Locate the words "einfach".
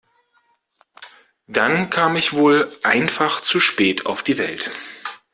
2.81-3.41